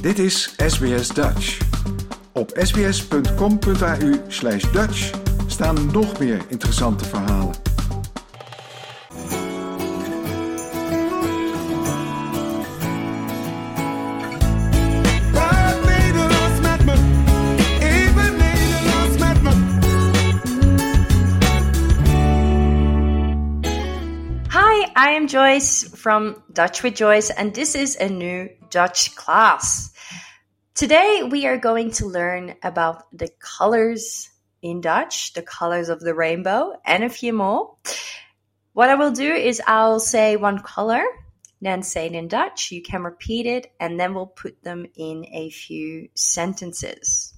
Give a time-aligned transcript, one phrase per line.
[0.00, 1.58] Dit is SBS Dutch.
[2.32, 5.10] Op sbs.com.au slash Dutch
[5.46, 7.67] staan nog meer interessante verhalen.
[24.80, 29.92] Hi, I am Joyce from Dutch with Joyce, and this is a new Dutch class.
[30.72, 34.30] Today, we are going to learn about the colors
[34.62, 37.74] in Dutch, the colors of the rainbow, and a few more.
[38.72, 41.02] What I will do is I'll say one color,
[41.60, 42.70] then say it in Dutch.
[42.70, 47.34] You can repeat it, and then we'll put them in a few sentences.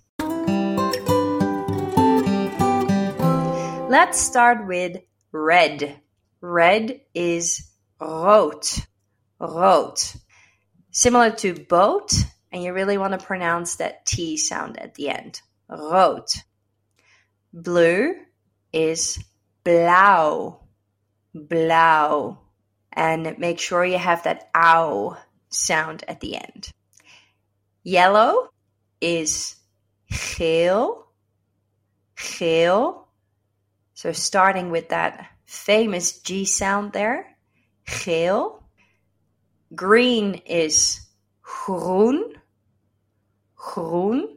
[3.88, 4.98] Let's start with
[5.32, 6.02] red.
[6.40, 8.64] Red is rood.
[9.38, 9.98] Rood.
[10.90, 12.12] Similar to boat,
[12.50, 15.40] and you really want to pronounce that T sound at the end.
[15.68, 16.26] Rood.
[17.52, 18.14] Blue
[18.72, 19.22] is
[19.64, 20.60] blauw.
[21.34, 22.38] Blauw.
[22.92, 25.16] And make sure you have that ow
[25.48, 26.72] sound at the end.
[27.82, 28.48] Yellow
[29.00, 29.56] is
[30.10, 31.06] geel.
[32.16, 33.08] Geel.
[33.94, 37.36] So starting with that famous G sound there.
[37.84, 38.62] Geel.
[39.74, 41.00] Green is
[41.42, 42.34] groen.
[43.56, 44.36] Groen.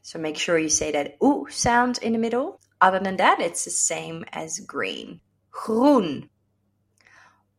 [0.00, 2.58] So make sure you say that oo sound in the middle.
[2.80, 5.20] Other than that, it's the same as green.
[5.50, 6.30] Groen.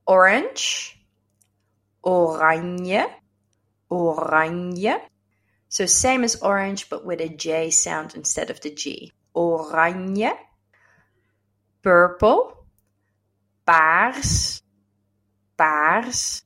[0.07, 0.99] Orange.
[2.03, 3.11] Oranje.
[3.91, 5.01] Oranje.
[5.69, 9.11] So same as orange, but with a J sound instead of the G.
[9.35, 10.35] Oranje.
[11.83, 12.57] Purple.
[13.67, 14.61] Paars.
[15.57, 16.43] Paars.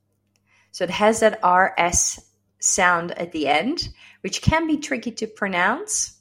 [0.71, 2.19] So it has that RS
[2.59, 3.89] sound at the end,
[4.21, 6.17] which can be tricky to pronounce.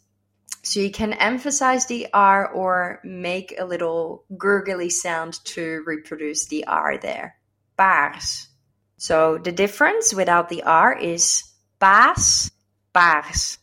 [0.63, 6.67] So you can emphasize the R or make a little gurgly sound to reproduce the
[6.67, 7.37] R there.
[7.79, 8.49] Paars.
[8.99, 11.45] So the difference without the R is
[11.81, 12.51] paas,
[12.95, 13.57] paars.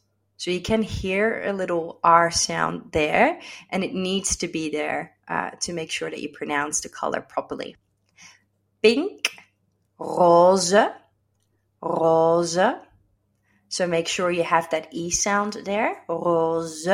[0.47, 3.38] So you can hear a little R sound there,
[3.69, 7.19] and it needs to be there uh, to make sure that you pronounce the color
[7.19, 7.75] properly.
[8.81, 9.30] Pink,
[10.00, 10.74] roze,
[11.81, 12.57] roze.
[13.68, 16.02] So make sure you have that E sound there.
[16.07, 16.88] Roze.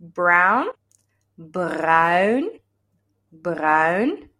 [0.00, 0.68] Brown,
[1.36, 2.52] bruin,
[3.32, 4.30] bruin.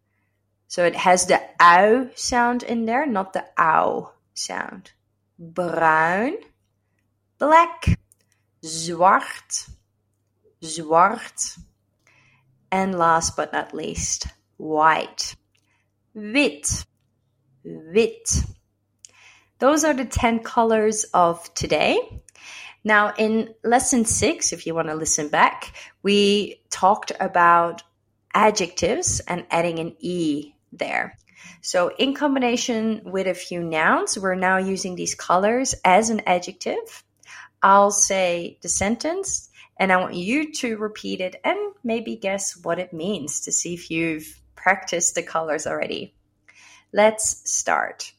[0.69, 4.93] So it has the ow sound in there, not the ow sound.
[5.39, 6.39] Bruin,
[7.45, 7.99] black,
[8.65, 9.69] zwart,
[10.63, 11.59] zwart.
[12.73, 15.37] And last but not least, white.
[16.15, 16.87] Wit,
[17.63, 18.31] wit.
[19.59, 22.23] Those are the 10 colors of today.
[22.83, 27.83] Now, in lesson six, if you want to listen back, we talked about
[28.33, 31.19] adjectives and adding an E there.
[31.61, 37.04] So, in combination with a few nouns, we're now using these colors as an adjective.
[37.63, 42.79] I'll say the sentence and I want you to repeat it and maybe guess what
[42.79, 46.15] it means to see if you've practiced the colors already.
[46.93, 48.13] Let's start.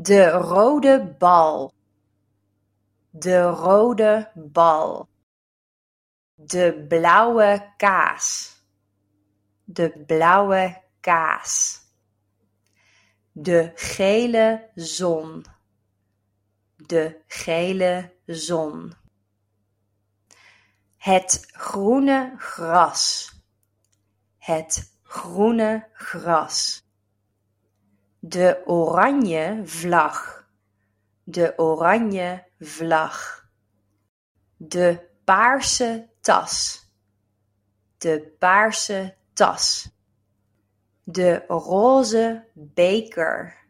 [0.00, 1.72] De rode bal.
[3.18, 5.08] De rode bal.
[6.44, 8.56] De blauwe kaas.
[9.72, 11.80] De blauwe kaas.
[13.40, 15.44] De gele zon.
[16.76, 18.94] De gele zon.
[20.96, 23.32] Het groene gras.
[24.38, 26.84] Het groene gras.
[28.18, 30.48] De oranje vlag.
[31.24, 33.48] De oranje vlag.
[34.56, 36.84] De paarse tas.
[37.98, 39.90] De paarse tas.
[41.04, 43.65] De roze beker.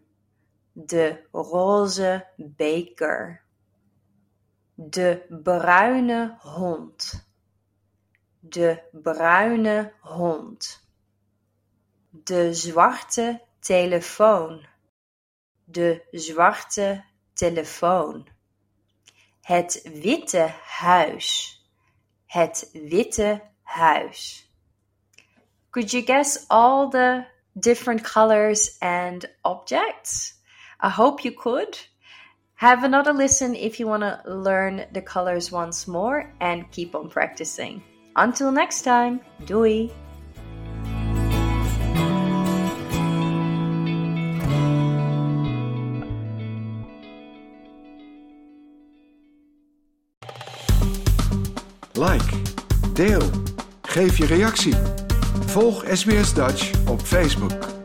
[0.78, 3.42] De roze beker.
[4.74, 7.26] De bruine hond.
[8.40, 10.88] De bruine hond.
[12.10, 14.66] De zwarte telefoon.
[15.64, 18.28] De zwarte telefoon.
[19.40, 21.60] Het witte huis.
[22.26, 24.50] Het witte huis.
[25.70, 30.35] Could you guess all the different colors and objects?
[30.80, 31.78] I hope you could.
[32.56, 37.08] Have another listen if you want to learn the colors once more and keep on
[37.10, 37.82] practicing.
[38.16, 39.90] Until next time, doei!
[51.94, 52.42] Like,
[52.92, 53.30] deel,
[53.82, 54.74] geef je reactie.
[55.46, 57.75] Volg SBS Dutch op Facebook.